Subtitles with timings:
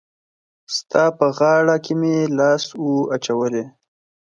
[0.75, 3.65] ستا په غاړه کي مي لاس وو اچولی